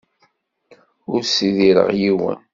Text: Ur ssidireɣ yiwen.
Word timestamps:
Ur 1.11 1.21
ssidireɣ 1.25 1.89
yiwen. 1.99 2.39